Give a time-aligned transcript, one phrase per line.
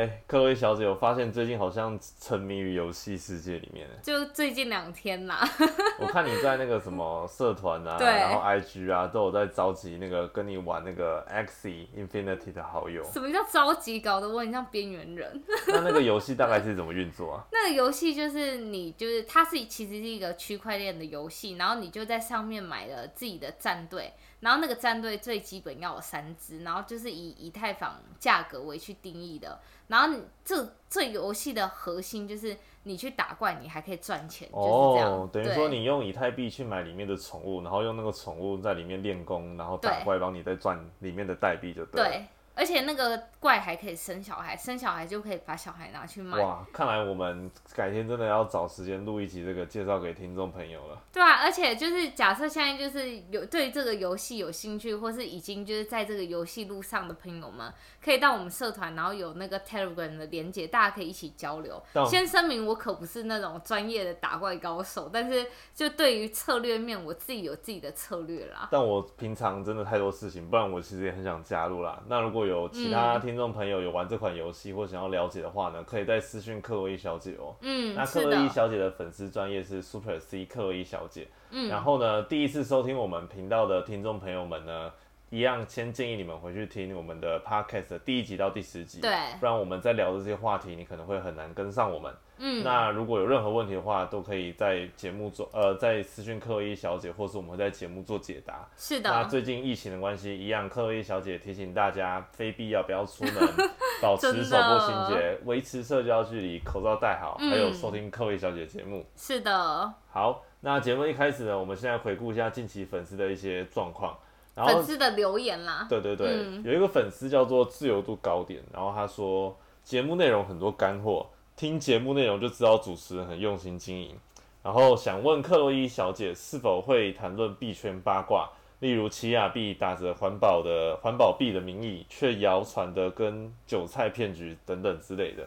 [0.00, 3.86] 哎，克洛伊小姐，我发现最近好像沉迷于游戏世界里面。
[4.02, 5.46] 就最近两天啦。
[6.00, 13.04] 我看你在那个什么社团啊， 然后 IG 啊，都有在召集那个跟你玩那个 Xe Infinity 的好友。
[13.12, 14.00] 什么叫召集？
[14.00, 15.44] 搞得我很像边缘人。
[15.68, 17.44] 那那个游戏大概是怎么运作啊？
[17.52, 24.14] 那个游戏就是你就是它是其实是一个区块链的游戏，然后你就在上面买了自己的战队。
[24.40, 29.60] 然后那个战队最基本要有三只，然后就是以以太坊价格为去定义的。
[29.90, 35.28] 然后这这游戏的核心就是你去打怪，你还可以赚钱，就是这样。
[35.32, 42.02] 等于说你用以太币去买里面的宠物，然后用那个宠物在里面练功，然后打怪帮你再赚里面的代币就对。
[42.02, 42.24] 对。
[42.54, 46.38] 而且那个怪还可以生小孩，生小孩就可以把小孩拿去卖。
[46.38, 51.00] 哇，看来我们改天真的要找时间录一集这个介绍给听众朋友了。
[51.12, 57.72] 对啊，而且就是假设现在就是有对这个游戏有兴趣，或是已经就是在这个游戏路上的朋友们，
[58.04, 61.82] 可以到我们社团，然后有那个 Telegram 的连接，大家可以一起交流。
[62.06, 68.68] 先声明，我可不是那种专业的打怪高手，但是就对于策略面，我自己有自己的策略啦。
[68.70, 72.02] 但我平常真的太多事情，不然我其实也很想加入啦。
[72.06, 77.54] 那如果有有其他听众朋友有玩这款游戏或想要了解的话呢，可以在私讯克洛伊小姐哦。
[77.62, 81.28] 嗯，那克洛伊小姐的粉丝专业是 Super C 克洛伊小姐。
[81.50, 84.92] 嗯，然后呢，第一次收听我们频道的听众朋友们呢，
[85.30, 89.00] 一样先建议你们回去听我们的 Podcast 第一集到第十集。
[89.00, 92.12] 对，不然我们在聊的这些话题，你可能会很难跟上我们。
[92.38, 98.68] 嗯，那如果有任何问题的话，都可以在节目做，呃，在私讯克洛伊小姐，或是我们会在节目做解答。
[98.76, 99.08] 是的。
[99.08, 103.34] 那最近疫情的关系，一样，克洛伊小姐提醒大家，非必要不要出门，
[104.02, 109.06] 保持手部清洁，维持社交距离，口罩戴好，还有收听克洛伊小姐节目。
[109.14, 109.94] 是的。
[110.08, 114.18] 好，那节目一开始呢，我们现在回顾一下近期粉丝的一些状况。
[114.54, 115.86] 粉丝的留言啦。
[115.88, 121.26] 对对对，有一个粉丝叫做自由度高点，然后他说节目内容很多干货。
[121.56, 124.16] 听节目内容就知道主持人很用心经营，
[124.62, 135.46] 然后想问克洛伊小姐是否会谈论币圈八卦，例如奇亚币打着环保的环保币的名义，却谣传的跟韭菜骗局等等之类的。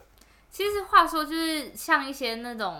[0.51, 2.79] 其实话说，就是像一些那种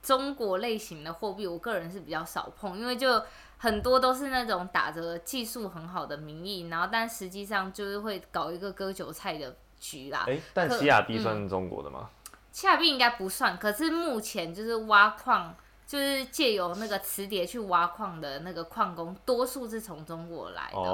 [0.00, 3.22] 中国类型的货币，我个人是比较少碰，因为就
[3.58, 10.24] 很多都是那种打着技术很好的名义，然后但实际上就是会搞一个割韭菜的局啦。
[10.26, 12.08] 哎，但奇亚币算中国的吗？
[12.50, 15.54] 奇亚币应该不算，可是目前就是挖矿。
[15.88, 20.84] 就是借由那个磁碟去挖矿的那个矿工，多数是从中国来的，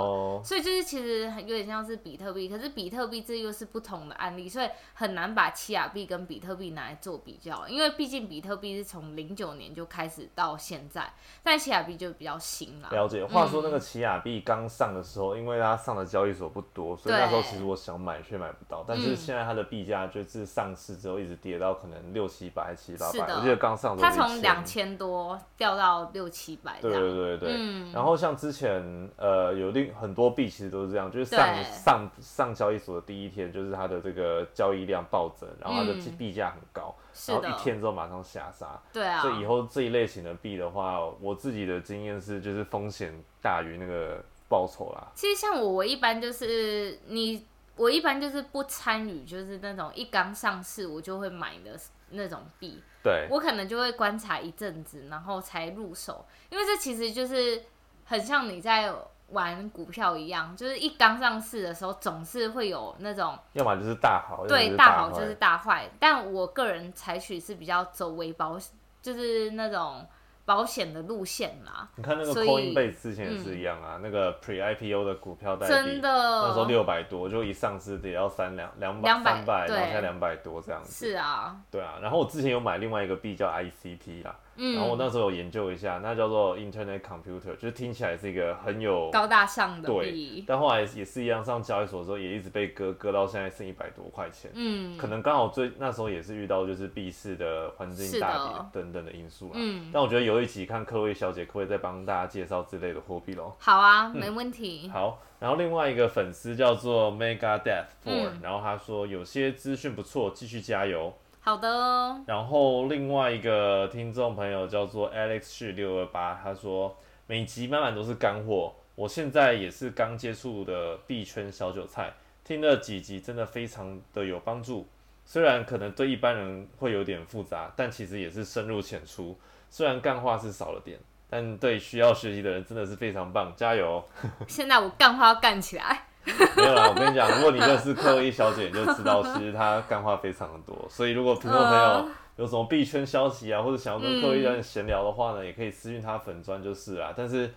[0.45, 11.13] 所以就是其实有点像是比特币，可是比特币这又是不同的案例，所以很难把奇亚币跟比特币拿来做比较，因为毕竟比特币是从零九年就开始到现在，
[11.43, 12.89] 但奇亚币就比较新了。
[12.93, 13.25] 了解。
[13.25, 18.85] 话说那个奇亚币刚上的时候，因为它上的交易所不多，所以那时候其实我想买却买不到。
[18.87, 24.84] 但是现在它的币价就是上市之后一直跌到可能六七百、七八百，我记得刚上它从两千。
[24.85, 27.55] 千多掉到六七百，对对对对。
[27.57, 28.83] 嗯，然后像之前
[29.17, 36.95] 呃有另很多币其实都是这样，就是上上上交易所的第一天，就是它的这个交易量暴增，然后它的币价很高，
[37.27, 38.79] 然后一天之后马上下杀。
[38.93, 39.23] 对啊。
[39.23, 45.11] 所以以后这一类型的币的话，我自己的经验是，就是风险大于那个报酬啦。
[45.15, 47.47] 其实像我，我一般就是你，
[47.77, 51.79] 我一般就是不参与，就是那种一刚上市我就会买的
[52.11, 52.83] 那种币。
[53.03, 57.63] 对，我可能就会观察一阵子，然后才入手，因为这其实就是
[58.05, 58.93] 很像你在
[59.29, 68.59] 玩股票一样，就是一刚上市的时候，总是会有那种，要么就是大好，对，大好就是大坏，但我个人采取是比较走微保，
[69.03, 70.07] 就是那种。
[70.45, 81.07] 保险的路线啦，你看那个 Coinbase 之前也是一样啊，那个 Pre IPO 的股票代币，那时候六百多，就一上市也要三两两百三百，然后现在两百多这样子。
[81.07, 84.37] 是啊，对啊，然后我之前有买另外一个币叫 ICP 啦。
[84.57, 94.51] 然后我那时候有研究一下，那叫做 Internet Computer，就是听起来是一个很有高大上的对，但后来也是一样，上交易所的时候也一直被割割到现在剩一百多块钱。
[94.55, 99.53] 嗯，可能刚好最那时候也是遇到就是币市的环境大跌等等的因素啦。
[99.55, 103.57] 嗯，但我觉得有一集看各位小姐可不可以再帮大家介绍之类的货币咯？
[103.59, 104.89] 好啊，没问题。
[104.93, 111.13] 好，然后另外一个粉丝叫做 Mega Death Four，然后他说有些资讯不错，继续加油。
[111.45, 112.23] 好的。
[112.27, 116.97] 然后另外一个听众朋友叫做 Alex 是六二八，他说
[117.27, 124.89] 每集满满都是干货，我现在也是刚接触的币圈小韭菜，听了几集真的非常的有帮助。
[125.27, 129.39] 虽然可能对一般人会有点复杂，但其实也是深入浅出。
[129.69, 130.99] 虽然干话是少了点，
[131.29, 134.03] 但对需要学习的人真的是非常棒，加油！
[134.49, 136.07] 现在我干话要干起来。
[136.57, 140.87] 没有啦，我跟你讲，如果你认识克洛伊小姐，你就知道其实她干话非常的多。
[140.89, 147.13] 所以如果听众朋友有什么币圈消息啊，或者想要跟克洛伊小姐闲聊的话呢，也可以私信她粉砖就是啦。
[147.17, 147.53] 但是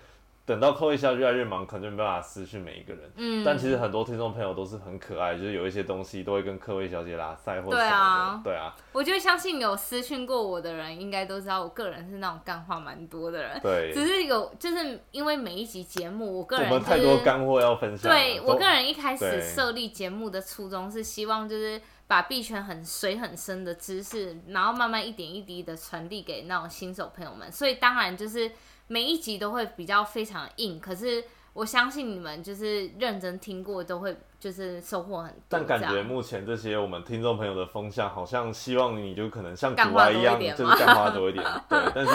[0.48, 3.12] 等到扣一下越来越忙，可能就没办法私讯每一个人。
[3.18, 8.50] 嗯，但其实很多听众朋友都是很可爱，就是有一些东西都会跟科位小姐拉塞或者什么的。
[8.50, 13.60] 对啊，我就相信有私讯过我的人，应该都知道我个人是那种干话蛮多的人。
[13.62, 18.10] 对，只是有就是因为每一集节目，我个人我们太多干货要分享。
[18.10, 27.52] 对我个人一开始设立节目的初衷是希望就是把币圈很水很深的知识，然后慢慢一点一滴的传递给那种新手朋友们。
[27.52, 28.52] 所以当然就是。
[28.90, 31.22] 每一集都会比较非常硬，可是
[31.58, 35.42] 我相信你们就是认真听过，都会就是收获很多。
[35.50, 41.44] 但感觉目前这些我们听众朋友的风向，好像希望你就可能像古玩一样，就是干花多一点。
[41.68, 42.12] 对，但是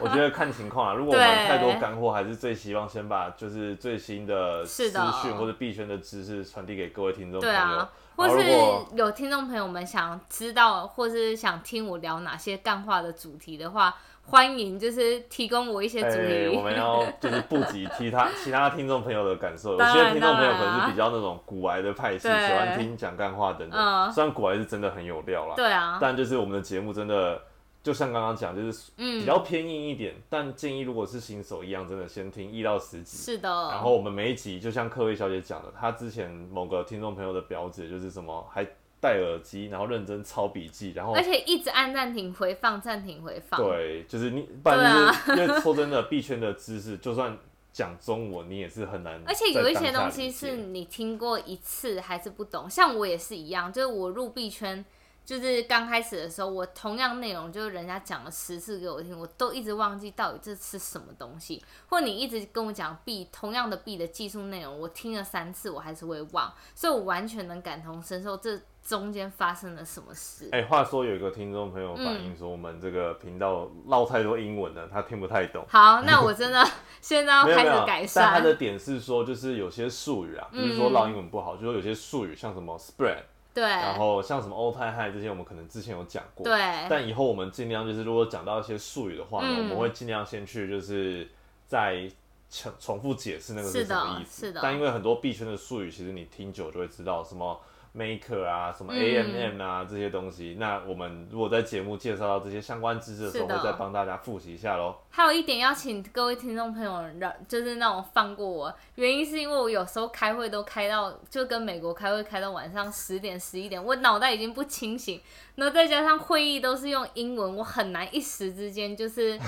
[0.00, 7.88] 我觉得看情况啊，如果我们太多干货，还是最希望先把就是最新的资讯或者币圈的知识传递给各位听众朋友。
[8.16, 8.48] 或是
[8.94, 13.96] 有听众朋友们想知道，或是想听我聊哪些干话的主题的话。
[14.26, 16.56] 欢迎，就是提供我一些主意。
[16.56, 19.72] 我们要就是不及其他 其他听众朋友的感受。
[19.72, 24.12] 有些听众朋友可能是比较那种古癌的派系，喜欢听讲干话等等。
[24.12, 27.40] 虽然古癌是真的很有料啦，对啊，但就是我们的节目真的
[27.82, 30.14] 就像刚刚讲，就是比较偏硬一点。
[30.28, 33.16] 但建议如果是新手一样，真的先听一到十集。
[33.16, 33.48] 是的。
[33.70, 38.66] 然后我们每一集就像客位小姐讲的，她之前某个听众朋友的表姐就是什么还。
[39.04, 43.60] 戴耳机，然后认真抄笔记，然后而且一直按暂停回放，暂停回放。
[43.60, 47.36] 对，就是你，不然就是 因为说真的，币圈的知识，就算
[47.70, 49.20] 讲中文，你也是很难。
[49.28, 54.82] 而且有一些东西是你听过一次还是不懂，像我也是一样，就是我入币圈。
[55.24, 61.64] 就是刚开始的时候，我同样内容就是人家讲了十次给我听，我都一直忘记到底这是什么东西。
[61.88, 70.50] 或你一直跟我讲 B 同样的 B 的技术内容，我听了三次我还是会忘，所以我完全能感同身受这中间发生了什么事。
[70.52, 75.64] 哎，话说有一个听众朋友反映说，我们这个频道唠太多英文了，他听不太懂。
[75.70, 76.62] 好，那我真的
[77.00, 78.24] 现在要开始改善。
[78.24, 83.22] 但他的点是说，就是有些术语啊，不是说唠英文不好，就说有些术语像什么 spread。
[83.54, 86.44] 对，然后像什么欧太嗨这些，我们可能之前有讲过。
[86.44, 86.58] 对。
[86.90, 91.26] 但以后我们尽量就是，如果讲到一些术语的话呢，我们会尽量先去就是
[91.66, 92.10] 再
[92.50, 94.46] 重重复解释那个是什么意思。
[94.48, 94.60] 是的。
[94.62, 97.58] 但因为很多币圈的术语，其实你听久就会知道什么。
[97.96, 104.96] Maker 啊，什么 AMM 啊，这些东西，那我们如果在节目介绍到这些相关知识的时候，会再帮大家复习一下喽。
[105.10, 115.20] 还有一点要请各位听众朋友让，就是那种放过我，原因是因为我有时候开会都开到，就跟美国开会开到晚上十点十一点，我脑袋已经不清醒。
[115.54, 119.38] 然后再加上会议都是用英文，我很难一时之间就是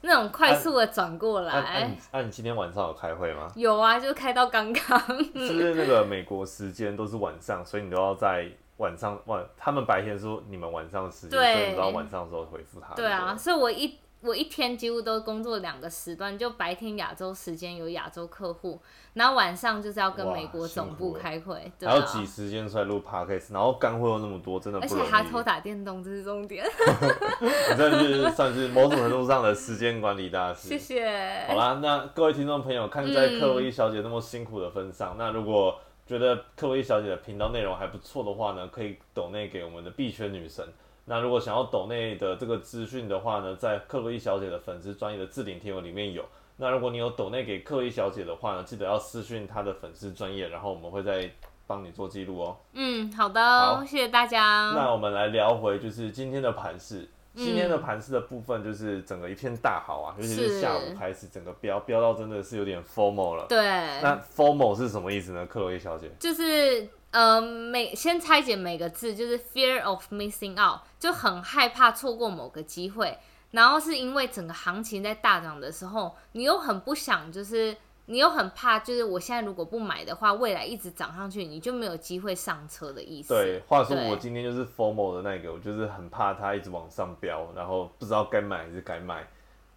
[0.00, 1.88] 那种快速的转过 来。
[2.10, 3.48] 那你今天晚上有开会吗？
[3.54, 4.98] 有啊，就开到刚刚。
[5.00, 8.48] 是不是那个美国时间都是晚上，所以你都要在
[8.78, 12.94] 晚上晚，他们白天说你们晚上时间，所以你要晚上的时候回复他。
[12.94, 13.98] 对啊，所以我一。
[14.24, 18.80] 我一天几乎都工作两个时段，就白天亚洲时间有亚洲客户，
[19.14, 26.64] 然后晚上就是要跟美国总部开会，还要挤时间出来录 podcast，然后干货又那么多，真的不而且还偷打电动，这是重点。
[27.42, 30.68] 你真的是算是某种程度上的时间管理大师。
[30.68, 31.44] 谢谢。
[31.48, 35.76] 好啦，那各位听众朋友，看在克洛伊小姐那么辛苦的份上，那如果
[36.12, 40.62] 觉得克洛伊小姐的频道内容还不错的话呢，可以抖内给我们的币圈女神。
[41.06, 46.22] 那如果想要抖内的这个资讯的话呢，在克洛伊小姐的粉丝专业的置顶贴文里面有。
[46.58, 51.30] 那如果你有抖内给克洛伊小姐的话呢，记得要私讯她的粉丝专业，然后我们会再
[51.66, 52.56] 帮你做记录哦。
[52.74, 54.72] 嗯，好的，谢谢大家。
[54.76, 63.46] 那我们来聊回就是今天的盘势，今天的盘市的部分就是整个一片大好啊，尤其是下午开始整个飙飙到真的是有点 formal 了。
[63.48, 63.58] 对。
[64.02, 65.46] 那 formal 是什么意思呢？
[65.46, 66.10] 克洛伊小姐？
[66.18, 66.88] 就是。
[67.12, 73.18] 呃，每先拆解每个字，就是 fear of missing out，就很害怕错过某个机会。
[73.50, 83.32] 然后是因为整个行情在大涨的时候，你又很不想，就是你又很怕，就是我现在如果不买的话，未来一直涨上去，你就没有机会上车的意思。
[83.32, 89.26] 对，话说我今天就是 formal 的那个，我就是很怕它一直往上飙，然后不知道该买还是该卖。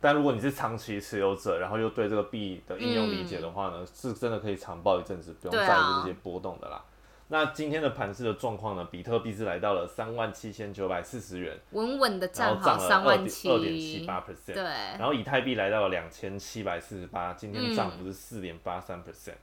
[0.02, 6.84] 但如果你是长期持有者，然后又对这个币的应用理解的话呢，是真的可以长抱一阵子，不用在乎这些波动的啦。
[7.28, 8.88] 那今天的盘市的状况呢？
[8.92, 14.54] 比特币是来到了三万七千九百四十元，稳稳的涨好三万七，二点七八 percent。
[14.54, 19.34] 对，然后以太币来到了两千七百四十八，今天涨幅是四点八三 percent。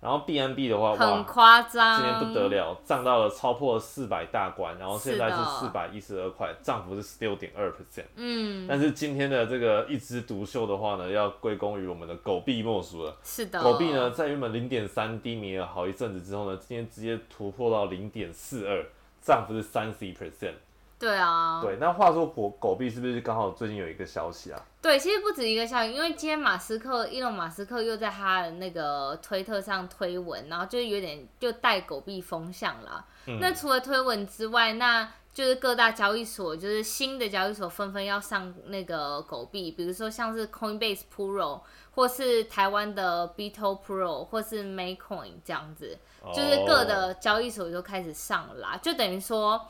[0.00, 8.06] 然后 BNB 的话，很夸张，今天不得了，涨到了超破四百大关，然后现在是四百一十二块，涨幅是十六点二 percent。
[8.16, 13.14] 嗯，但是今天的这个一枝独秀的话呢，要归功于我们的狗币莫属了。
[13.22, 18.82] 是的，狗币呢在原本零点三低迷了好一阵子之后呢，今天直接突破到零点四二，
[19.20, 20.54] 涨幅是三十一 percent。
[21.00, 24.62] 对啊，对，那话说狗狗币是不是刚好最近有一个消息啊？
[24.82, 33.02] 对，其实不止一个消息，因为今天马斯克，伊隆马斯克又在他的那个推特上推文，然后就有点就带狗币风向了。
[33.40, 45.98] 那除了推文之外，那就是各大交易所，就是新的交易所纷纷要上那个狗币，比如说像是 Coinbase Pro，或是台湾的 Bito Pro，或是 Maycoin 这样子，
[46.34, 49.66] 就是各的交易所都开始上啦，就等于说。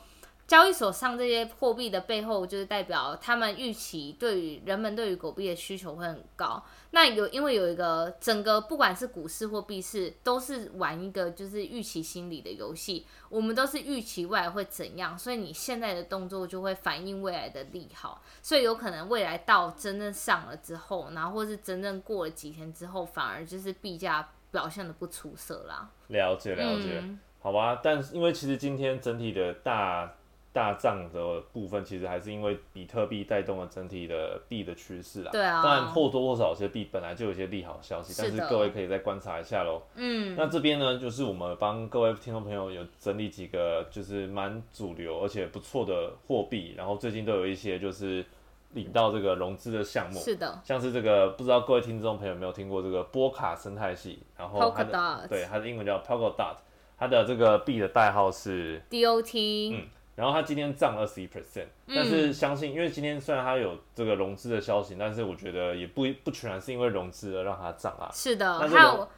[0.50, 6.61] 交易所上这些货币的背后，就是代表他们预期对于人们对于狗币的需求会很高。
[6.90, 13.07] 那有因为有一个整个不管是股市或币市，都是玩一个就是预期心理的游戏。
[13.28, 18.21] 我们都是预期未来会怎样，所以你现在的动作就会反映未来的利好。
[18.42, 25.88] 所以有可能未来到真正上了之后，然后或是真正过了几天之后，反而就是币价表现的不出色啦。
[26.09, 27.00] 了解了解，
[27.38, 27.78] 好吧。
[27.80, 30.16] 但是因为其实今天整体的大。
[30.52, 35.30] 大涨的部分其实还是因为比特币带动了整体的币的趋势啦。
[35.30, 35.62] 对啊。
[35.62, 39.80] 当然或多或少有些币本来就有些利好消息，但是各位可以再观察一下喽。
[39.95, 40.35] 嗯。
[40.37, 48.25] 那这边呢，就是我们帮各位听众朋友有整理几个就是蛮主流而且不错的货币，然后最近都有一些就是
[48.73, 50.19] 领到这个融资的项目。
[50.19, 50.61] 是的。
[50.64, 56.57] 像是这个不知道各位听众朋友有没有听过这个波卡生态系，然后它的对它的英文叫 Polkadot，
[56.99, 59.76] 它的这个币的代号是 DOT。
[59.76, 59.87] 嗯。
[60.17, 68.11] 然后它今天涨二十一 percent，但是相信，因为今天虽然它有这个融资的消息，但是我觉得也不不全然是因为融资而让它涨啊。
[68.12, 69.09] 是的，还有。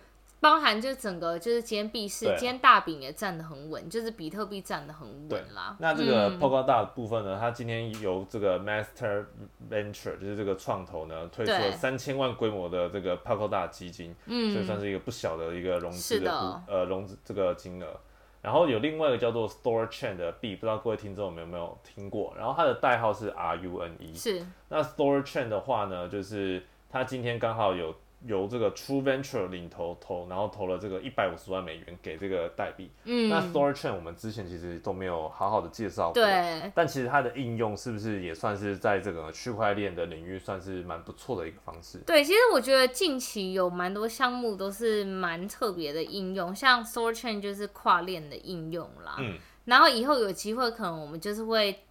[0.42, 5.76] 包含就整个就是今天币市，今天大饼也站得很稳，就是比特币站得很稳啦。
[5.78, 9.24] 那这个 p o k a 大部分呢，它今天由这个 Master
[9.70, 17.86] Venture，就是这个创投呢，推出了三千万规模的这个 p o k a 大基金，所以算是一个不小的一个融资的呃融资这个金额。
[18.42, 22.34] 然后有另外一个叫做 Store Chain 的币，不知道各位听众有没有听过？
[22.36, 24.14] 然后它的代号是 RUNE。
[24.14, 24.46] 是。
[24.68, 27.94] 那 Store Chain 的话呢，就是它今天刚好有。
[28.26, 32.90] 由这个 True Venture 领投投，然后投了这个一百五十万美元给这个代币。
[33.04, 36.12] 嗯，那 Store Chain 我们之前其实都没有好好的介绍。
[36.12, 36.70] 对。
[36.74, 41.98] 但其实它的应用是不是也算是在这个区块链的领域算是蛮不错的一个方式？
[42.06, 49.16] 对，其实我觉得近期有蛮多项目都是蛮特别的应用，像 Store Chain 就是跨链的应用啦。
[49.18, 49.38] 嗯。
[49.64, 51.84] 然后以后有机会，可能我们就是会。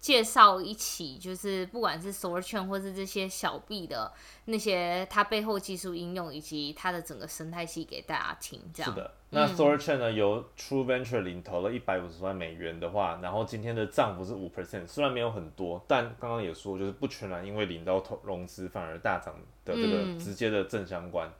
[0.00, 4.10] 介绍一起，就是不管是 Store Chain 或是这些小币的
[4.46, 8.58] 那些它背后技术应用，以及它的整个生态系给大家听。
[8.72, 9.12] 这样是的。
[9.28, 19.34] 那 Store Chain 呢，由 True Venture 领投了一百五十万美元的话，然后今天的涨幅是五 percent，虽然没有很多，但刚刚也说，就是不全然因为领到投融资反而大涨
[19.66, 21.30] 的这个直接的正相关。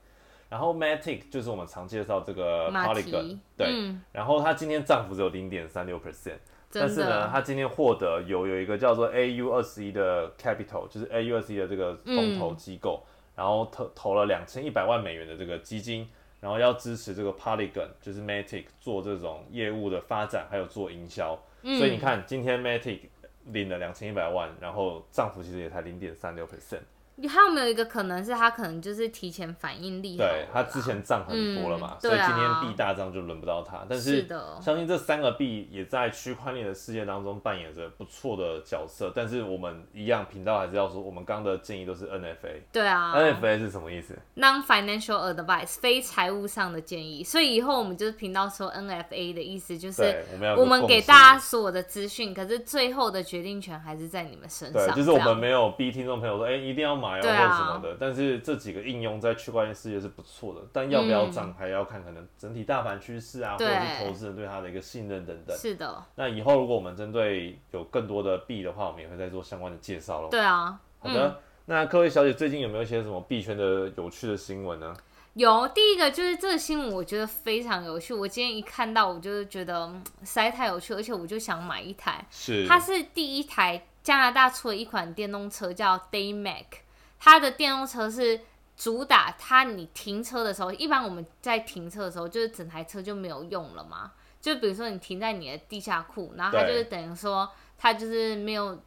[0.49, 6.37] 然后 Matic 就是我们常介绍这个 Polygon，对，然后它今天涨幅只有零点三六 percent。
[6.73, 13.03] 但是呢，他今天获得有有一个叫做 AU 二十一的 capital，就是 AU 二十一的这个风投机构，
[13.35, 16.07] 然后投投了两千一百万美元的这个基金，
[16.39, 21.37] 然后要支持这个 Polygon，就是 Matic 做这种业务的发展，还有做营销。
[21.61, 22.99] 所以你看，今天 Matic
[23.47, 26.81] 领了两千一百万，然后涨幅其实也才零点三六 percent。
[27.27, 33.85] 还有没有一个可能是他可能就是提前反应力对他之前涨很多了嘛，所以今天币大涨就轮不到他。
[33.87, 34.27] 但是
[34.61, 39.11] 相信这三个币也在区块链的世界当中扮演着不错的角色。
[39.13, 42.61] 但是我们一样频道还是要说，我们刚的建议都是 NFA。
[42.71, 47.23] 对啊，NFA 是什么意思？Non-financial advice，非财务上的建议。
[47.23, 50.25] 所以以后我们就是频道说 NFA 的意思就是
[50.57, 54.87] 我们给大家所有的资讯，可是最后的决定权还是在你们身上。
[54.87, 57.10] 对，就是我们没有逼听众朋友说，哎，一定要买。
[57.19, 65.57] 或什么的，但是这几个应用在区块链世界是不错的，但要不要涨还要看可能整体大盘趋势啊，或者是投资人对它的一个信任等等。
[65.57, 66.03] 是的。
[66.15, 70.29] 那以后如果我们针对有更多的币的话，我们也会再做相关的介绍喽。
[70.29, 70.79] 对啊。
[70.99, 74.95] 好的，那各位小姐最近有没有一些什么币圈的有趣的新闻呢？
[75.33, 78.13] 有，第一个就是这个新闻，我觉得非常有趣。
[78.13, 79.89] 我今天一看到，我就觉得
[80.23, 82.23] 实在太有趣，而且我就想买一台。
[82.29, 82.67] 是。
[82.67, 86.65] 它是第一台加拿大出的一款电动车，叫 Daymac。
[87.21, 88.41] 它的电动车是
[88.75, 94.11] 主打它，你停车的时候，一般我们在停车的时候，就是整台车就没有用了嘛，
[94.41, 98.77] 就比如说你停在你的地下库，然后它就是等于说它就是没有。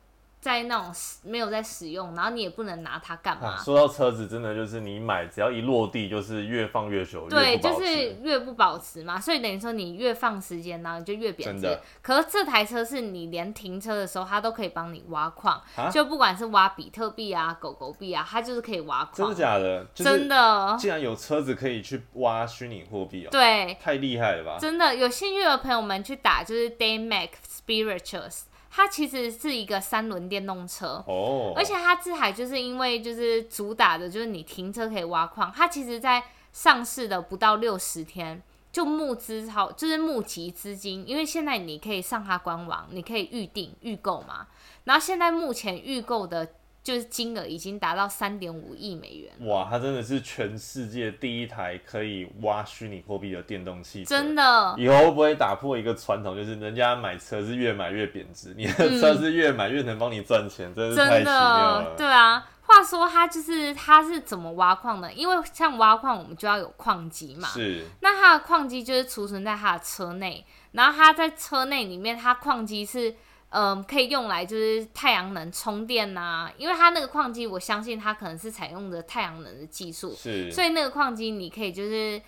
[0.44, 3.56] 在那种没有在使用，然后你也不能拿它干嘛？
[3.56, 9.18] 说到车子，真的就是你买，只要一落地，就是越放越久，对，就是越不保持嘛。
[9.18, 11.78] 所以等于说你越放时间，然后就越贬值。
[12.02, 19.14] 可是这台车是你连停车的时候，它都可以帮你挖矿，就不管是挖比特币啊、狗狗币啊，它就是可以挖矿。
[19.14, 19.86] 真的假的？
[19.94, 20.76] 真的。
[20.78, 23.30] 竟然有车子可以去挖虚拟货币哦！
[23.30, 24.58] 对，太厉害了吧！
[24.60, 28.42] 真的，有兴趣的朋友们去打，就是 Daymac Spirituals。
[28.76, 44.49] 它其实是一个三轮电动车，哦，而且它自还就是因为就是主打的就是你停车可以挖矿，它其实在上市的不到六十天就募资好，就是募集资金，因为现在你可以上它官网，你可以预定预购嘛，
[44.83, 46.49] 然后现在目前预购的。
[46.85, 49.33] 就是金额已经达到三点五亿美元。
[49.49, 54.11] 哇，它真的是全世界第一台可以挖虚拟货币的电动汽车。
[54.11, 61.95] 真的，以后会不会打破一个传统，就是人家买车是越买越贬值，你的车是越买越能帮你赚钱，真是太奇妙了。
[61.97, 65.11] 对啊，话说它就是它是怎么挖矿的？
[65.11, 67.49] 因为像挖矿，我们就要有矿机嘛。
[67.49, 67.83] 是。
[68.00, 73.14] 那它的矿机就是储存在它的车内，然后它在车内里面，它矿机是。
[73.56, 82.20] 嗯，可以用来就是太阳能充电呐，因为它那个矿机，我相信它可能是采用的太阳能的技术，是，所以那个矿机你可以就是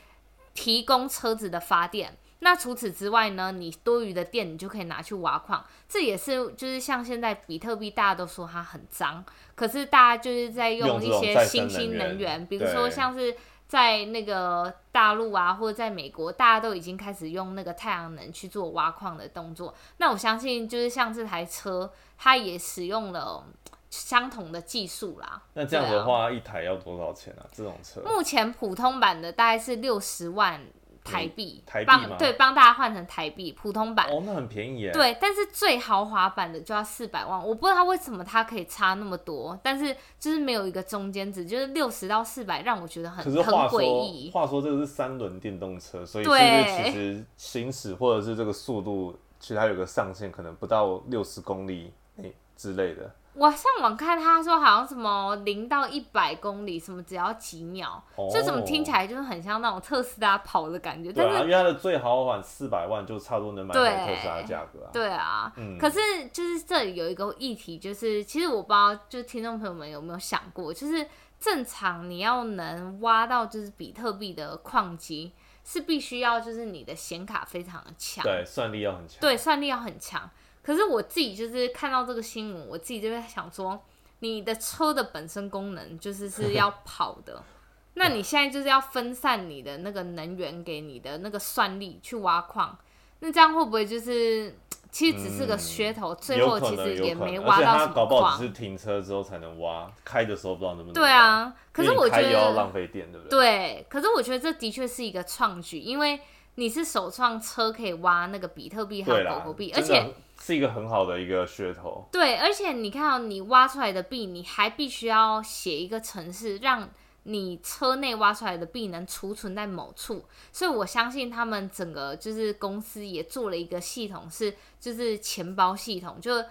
[0.55, 2.17] 提供车子的发电。
[2.39, 9.25] 那除此之外呢，你多余的电你就可以拿去挖矿，这也是就是像现在比特币大家都说它很脏，
[9.57, 13.35] 可是大家就是在用一些新兴能源，比如说像是。
[13.67, 19.75] 在那个大陆啊，或者在美国，大家都已经开始用那个太阳能去做挖矿的动作。
[19.99, 23.45] 那我相信，就是像这台车，它也使用了
[23.91, 25.43] 相同的技术啦。
[25.55, 27.47] 那这样的话，一台要多少钱啊？
[27.53, 28.01] 这种车？
[28.03, 30.61] 目前普通版的大概是六十万。
[31.07, 34.93] 台币，台币帮对帮大家换成台币，普通版哦，那很便宜耶。
[34.93, 44.31] 对，但是最豪华版的就要四百万，我不知道为什么它可以差那么多，但是就是没有一个中间值，就是六十到四百，让我觉得很很诡异。
[44.31, 53.11] 话说这个是三轮电动车，所以是不是其实行驶或者是这个速度，其实它有个上限，可能不到六十公里诶之类的。
[53.37, 61.13] 我上网看，他说好像什么零到一百公里，什么只要几秒，这怎么听起来就是很像那种特斯拉跑的感觉。
[61.13, 64.91] 对啊，因为它的最豪华版四百万就差不多能买到特斯拉的价格啊。
[64.91, 65.99] 对啊，可是
[66.33, 71.07] 就是这里有一个议题，就是其实我不知道，就是听众朋友们有没有想过，就是
[71.39, 80.31] 正常你要能挖到就是比特币的矿机，是必须要就是你的显卡非常的强，对，算力要很强，对，算力要很强。
[80.67, 83.81] 可是我自己就是看到这个新闻，我自己就在想说，
[84.19, 87.41] 你的车的本身功能就是是要跑的，
[87.95, 92.77] 那你现在就是要分散你的那个能源给你的那个算力去挖矿，
[93.21, 94.59] 那这样会不会就是
[94.91, 100.95] 其实只是个噱头，最后其实也没挖到什么搞不好只是停车之后才能挖，开的时候不知道能不能。
[100.95, 103.39] 对啊，可是我觉得要浪费电，对不对？
[103.39, 106.19] 对，可是我觉得这的确是一个创举，因为
[106.57, 110.13] 你是首创车可以挖那个比特币和狗狗币，而且。
[110.41, 116.89] 是一个很好的一个噱头，对，而且你看到你挖出来的币，你还必须要写一个程式，让
[117.25, 126.45] 你车内挖出来的币能储存在某处，所以我相信他们整个就是公司也做了一个系统，是就是钱包系统，就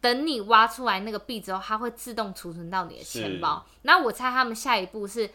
[0.00, 3.64] 等你挖出来那个币之后，它会自动储存到你的钱包。
[3.82, 5.30] 那我猜他们下一步是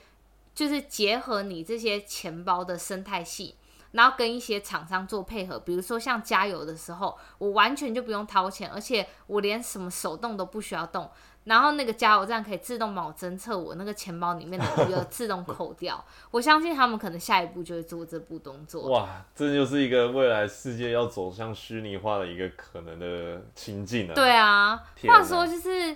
[0.53, 3.55] 就是结合你这些钱包的生态系。
[3.91, 11.09] 然后跟一些厂商做配合，比如说像加油的时候，我完全就不用掏钱，而且我连什么手动都不需要动，
[11.43, 16.03] 然后那个加油站可以自动帮我侦测我那个钱包里面的余额，自动扣掉。
[16.31, 18.89] 我相信他们可能下一步就会做这步动作。
[18.89, 24.13] 哇，这就是一个未来世界要走向虚拟化的一个可能的情境啊！
[24.13, 25.95] 对啊，话说就是。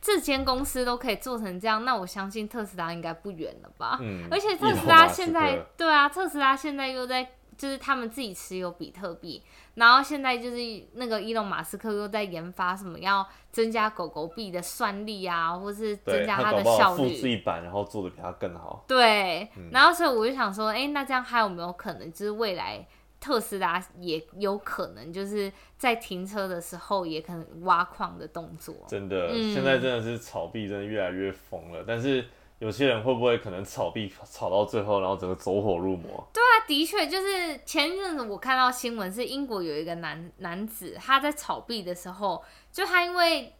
[0.00, 3.98] 这间公司都可以做成这样，那我相信特斯拉应该不远了吧？
[4.00, 9.42] 嗯，而且特斯拉现在对啊，特斯拉现在又在就是他们自己持有比特币，
[9.74, 10.56] 然后现在就是
[10.94, 18.84] 那个伊隆马斯克又在研发什么要增加狗狗币的算力啊，或是增加它的效率，复制一版，然后做的比它更好。
[18.86, 22.86] 对，然后所以我就想说，哎，那这样还有没有可能就是未来？
[23.18, 28.74] 特斯拉也有可能就是在停车的时候也可能挖矿的动作。
[28.86, 31.84] 真的，现在真的是炒币真的越来越疯了。
[31.86, 32.24] 但是
[32.58, 36.28] 有些人会不会可能炒币炒到最后，然后整个走火入魔？
[36.32, 43.52] 对啊，的确就是前一阵子我看到新闻是英国有一个男男子他在炒币的时候，就他因为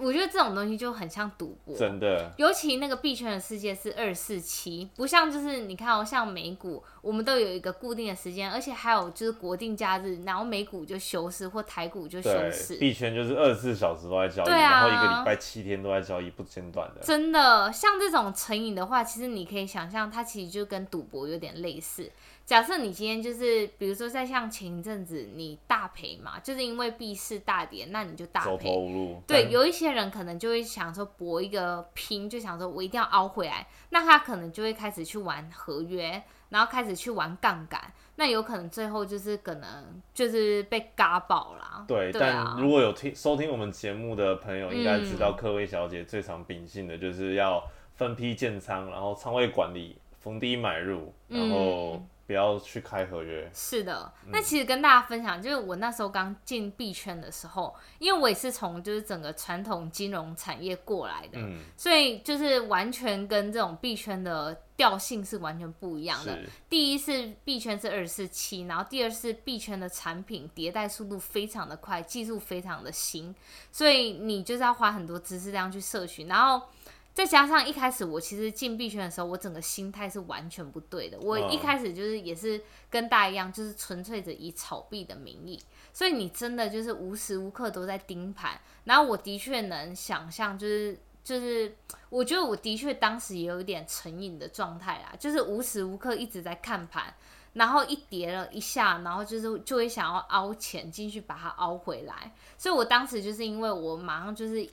[0.00, 2.32] 我觉得这种东西就很像赌博，真的。
[2.36, 12.76] 尤其那个币圈的世界是二四七，不像就是你看哦，像美股，我们都有一个固定的时间，而且还有就是国定假日，然后美股就休市或台股就休市。
[12.76, 17.00] 币圈就是二十四小时都在交易，然后一个礼拜七天都在交易，不间断的。
[17.02, 22.10] 真的，像这种成瘾的话，其实你可以想象，它其实就跟赌博有点类似。
[22.48, 29.22] 假设你今天就是，比如说在像前一阵子你大赔嘛，就是因为币市大跌，那你就大赔。
[29.26, 41.84] 对，有一些人可能就会想说搏一个拼，就想说我一定要凹回来，那他可能就会开始去玩合约，然后开始去玩杠杆，那有可能最后就是可能就是被嘎爆了。
[41.86, 47.62] 对，但如果有听收听我们节目的朋友，应该知道科威小姐最常秉性的就是要
[47.96, 52.02] 分批建仓，然后仓位管理，逢低买入，然后。
[52.28, 53.50] 不要去开合约。
[53.54, 61.38] 是的，那其实跟大家分享，就是我那时候刚进币圈的时候，因为我也是从就是整个传统金融产业过来的，
[61.74, 66.38] 所以就是完全跟这种币圈的调性是完全不一样的。
[66.68, 73.34] 第一是币圈是二十四七，然后第二是币圈的产品迭代速度非常的快，技术非常的新，
[73.72, 76.68] 所以你就是要花很多知识量去摄取，然后。
[77.18, 81.18] 再加上一开始我其实进币圈的时候，我整个心态是完全不对的。
[81.18, 85.60] 我一开始就是也是跟大家一样，就是纯粹的以炒币的名义。
[85.92, 88.60] 所以你真的就是无时无刻都在盯盘。
[88.84, 91.74] 然后我的确能想象，就是就是
[92.08, 97.12] 我觉得我的确当时也有一点成瘾的状态啦，就是无时无刻一直在看盘，
[97.54, 102.32] 然后一跌了一下，然后就是就会想要凹钱进去把它凹回来。
[102.56, 104.70] 所以我当时就是因为我马上就是。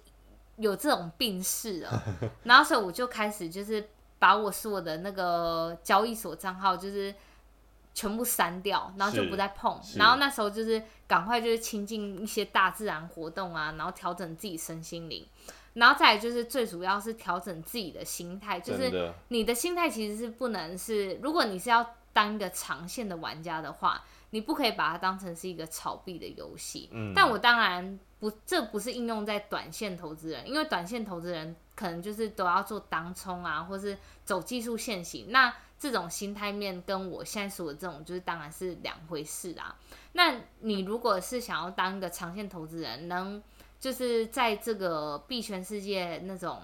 [0.57, 2.03] 有这种病逝了，
[2.43, 7.13] 然后所以我就开始就是把我所有的那个交易所账号就是
[7.93, 9.77] 全部删掉，然后就不再碰。
[9.97, 15.25] 然后那时候就是赶快就是亲近一些大自然活动啊，然后调整自己身心灵，
[15.73, 26.89] 然后再来就是最主要是调整自己的心态，就是你的心态其实是不能是，如果你是要当一个长线的玩家的话，你不可以把它当成是一个炒币的游戏。
[26.93, 27.99] 嗯，但我当然。
[28.25, 35.27] 不，这不是应用在短线投资人，因为短线投资人可能就是都要做当冲啊，或是走技术线型。
[35.29, 39.77] 那这种心态面跟我现在说的这种，就是当然是两回事啊。
[40.13, 43.43] 那你如果是想要当一个长线投资人，能
[43.79, 46.63] 就是在这个币圈世界那种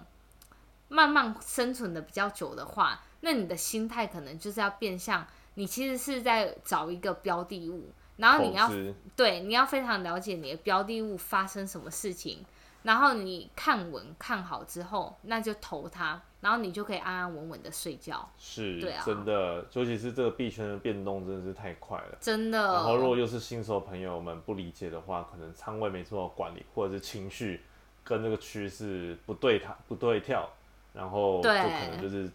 [0.87, 7.91] 慢慢生存的比较久的话，那你的心态可能就是要变相，你其实是在找一个标的物。
[8.17, 8.71] 然后你要
[9.15, 12.45] 对你要非常了解你的标的物发生什么事情，
[12.83, 18.29] 然后你看稳看好之后，那就投它，然后你就可以安安稳稳的睡觉。
[18.37, 22.73] 是，对啊，真的，尤其是这个币圈的变动真的是太快了，真的。
[22.73, 27.61] 然后如果又是新手朋友们不理解的话，可能仓位没做好管理，或者是情绪
[28.03, 30.49] 跟这个趋势不对它不对跳，
[30.93, 32.29] 然后就可能就是。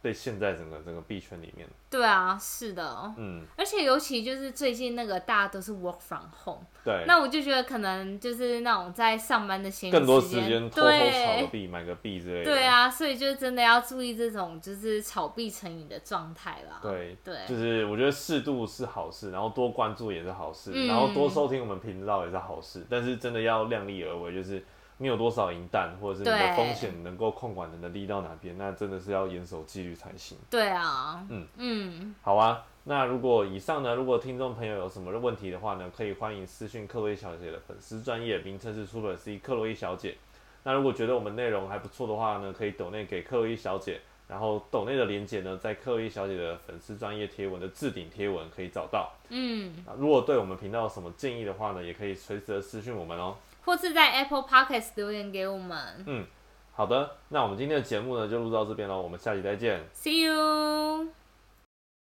[0.00, 1.68] 被陷在整个整个币圈里面。
[1.90, 12.44] 对啊，是的，嗯，而且尤其就是最近那个大家都是 work from home，对，那我就觉得可能就是那种在上班的闲更多时间偷偷炒个币、买个币之类的。
[12.44, 16.78] 对啊，所以就真的要注意这种就是炒币成瘾的状态啦。
[16.82, 24.62] 对对，就是我觉得适度是好事，然后多关注也是好事，然后多收听我们频道也是好事，但是真的要量力而为，就是。
[24.98, 28.58] 你有多少银弹，或者是你的风险能够控管的能力到哪边？
[28.58, 30.36] 那真的是要严守纪律才行。
[30.50, 32.64] 对啊，嗯嗯，好啊。
[32.84, 40.16] 那如果以上呢，如果听众朋友有什么问题的话呢，可以欢迎私讯克洛伊小姐的粉丝专业，名称是 Super C 克洛伊小姐。
[40.64, 49.12] 那如果觉得我们内容还不错的话呢，可以抖内给克洛伊小姐，然后抖内的连接呢，在克洛伊小姐的粉丝专业贴文的置顶贴文可以找到。
[49.28, 53.36] 嗯，如果对我们频道有什么建议的话呢，也可以随时的私讯我们哦。
[53.68, 55.78] 或是在 Apple Podcast 留言给我们。
[56.06, 56.24] 嗯，
[56.72, 59.86] 好的，那我们今天的节目呢就录到这边了，我们下期再见。
[59.92, 61.27] See you。